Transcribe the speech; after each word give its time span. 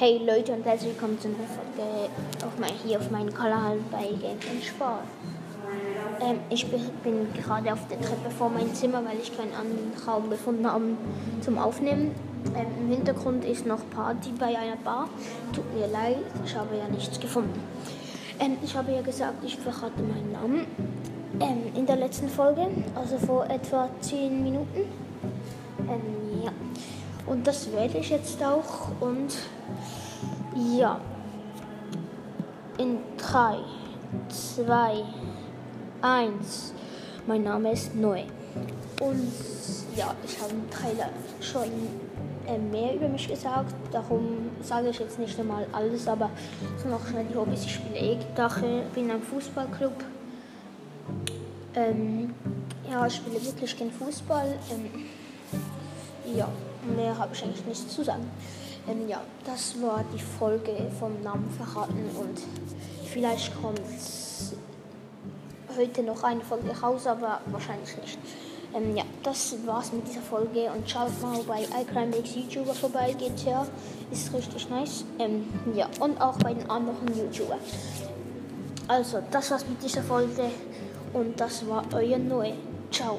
Hey 0.00 0.16
Leute 0.16 0.54
und 0.54 0.64
herzlich 0.64 0.94
willkommen 0.94 1.20
zu 1.20 1.28
einer 1.28 1.36
Folge 1.36 2.08
auf 2.46 2.58
mein, 2.58 2.70
hier 2.82 2.98
auf 2.98 3.10
meinem 3.10 3.34
Kanal 3.34 3.76
bei 3.90 4.04
Game 4.18 4.62
Spar. 4.62 5.00
Ähm, 6.22 6.38
ich 6.48 6.66
bin, 6.70 6.80
bin, 7.04 7.28
gerade 7.34 7.70
auf 7.70 7.86
der 7.86 8.00
Treppe 8.00 8.30
vor 8.30 8.48
meinem 8.48 8.72
Zimmer, 8.72 9.04
weil 9.04 9.18
ich 9.18 9.36
keinen 9.36 9.52
anderen 9.52 9.92
Raum 10.06 10.30
gefunden 10.30 10.66
habe 10.66 10.96
zum 11.42 11.58
Aufnehmen. 11.58 12.14
Ähm, 12.56 12.66
Im 12.80 12.96
Hintergrund 12.96 13.44
ist 13.44 13.66
noch 13.66 13.80
Party 13.90 14.30
bei 14.38 14.58
einer 14.58 14.76
Bar. 14.82 15.10
Tut 15.52 15.70
mir 15.74 15.86
leid, 15.86 16.16
ich 16.46 16.56
habe 16.56 16.78
ja 16.78 16.88
nichts 16.88 17.20
gefunden. 17.20 17.62
Ähm, 18.38 18.56
ich 18.64 18.74
habe 18.74 18.92
ja 18.92 19.02
gesagt, 19.02 19.44
ich 19.44 19.58
verrate 19.58 20.00
meinen 20.00 20.32
Namen 20.32 20.66
ähm, 21.40 21.76
in 21.76 21.84
der 21.84 21.96
letzten 21.96 22.30
Folge, 22.30 22.68
also 22.94 23.18
vor 23.18 23.44
etwa 23.50 23.90
10 24.00 24.42
Minuten. 24.42 25.09
Und 27.30 27.46
das 27.46 27.70
werde 27.70 27.98
ich 27.98 28.10
jetzt 28.10 28.42
auch. 28.42 28.88
Und 28.98 29.32
ja. 30.74 31.00
In 32.76 32.98
3, 33.18 33.58
2, 34.28 35.04
1. 36.02 36.74
Mein 37.28 37.44
Name 37.44 37.70
ist 37.70 37.94
Neu. 37.94 38.22
Und 39.00 39.32
ja, 39.94 40.12
ich 40.24 40.40
habe 40.40 40.54
im 40.54 40.68
Trailer 40.70 41.10
schon 41.40 41.70
äh, 42.48 42.58
mehr 42.58 42.96
über 42.96 43.08
mich 43.08 43.28
gesagt. 43.28 43.74
Darum 43.92 44.50
sage 44.60 44.88
ich 44.88 44.98
jetzt 44.98 45.20
nicht 45.20 45.38
einmal 45.38 45.66
alles, 45.70 46.08
aber 46.08 46.30
so 46.82 46.88
noch 46.88 47.06
schnell 47.06 47.26
die 47.26 47.36
Hobbys. 47.36 47.64
Ich 47.64 47.74
spiele 47.74 47.96
E-Gitarre, 47.96 48.82
bin 48.92 49.08
im 49.08 49.22
Fußballclub. 49.22 50.04
Ähm, 51.76 52.34
ja, 52.90 53.06
ich 53.06 53.14
spiele 53.14 53.40
wirklich 53.40 53.78
kein 53.78 53.92
Fußball. 53.92 54.58
Ähm, 54.72 55.04
ja, 56.34 56.48
mehr 56.96 57.16
habe 57.18 57.34
ich 57.34 57.42
eigentlich 57.42 57.64
nichts 57.66 57.94
zu 57.94 58.02
sagen. 58.02 58.30
Ähm, 58.88 59.08
ja, 59.08 59.20
das 59.44 59.80
war 59.82 60.04
die 60.14 60.22
Folge 60.38 60.90
vom 60.98 61.22
Namen 61.22 61.50
verraten 61.50 62.04
und 62.18 62.40
vielleicht 63.06 63.54
kommt 63.60 63.80
heute 65.76 66.02
noch 66.02 66.22
eine 66.22 66.40
Folge 66.40 66.70
raus, 66.80 67.06
aber 67.06 67.40
wahrscheinlich 67.46 67.96
nicht. 67.96 68.18
Ähm, 68.74 68.96
ja, 68.96 69.04
das 69.22 69.56
war's 69.66 69.92
mit 69.92 70.06
dieser 70.08 70.20
Folge 70.20 70.70
und 70.70 70.88
schaut 70.88 71.20
mal 71.20 71.40
bei 71.42 71.66
iCrimeX 71.82 72.34
YouTuber 72.36 72.74
vorbei, 72.74 73.14
GTA 73.18 73.66
ist 74.10 74.32
richtig 74.32 74.68
nice. 74.70 75.04
Ähm, 75.18 75.48
ja, 75.74 75.88
und 76.00 76.20
auch 76.20 76.36
bei 76.38 76.54
den 76.54 76.68
anderen 76.70 77.08
YouTuber. 77.08 77.58
Also, 78.88 79.22
das 79.30 79.50
war's 79.50 79.66
mit 79.68 79.82
dieser 79.82 80.02
Folge 80.02 80.50
und 81.12 81.40
das 81.40 81.66
war 81.66 81.84
euer 81.92 82.18
Neu. 82.18 82.52
Ciao. 82.90 83.18